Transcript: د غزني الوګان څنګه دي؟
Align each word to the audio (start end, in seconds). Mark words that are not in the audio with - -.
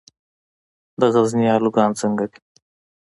د 0.99 1.01
غزني 1.13 1.47
الوګان 1.55 1.91
څنګه 2.01 2.25
دي؟ 2.31 2.39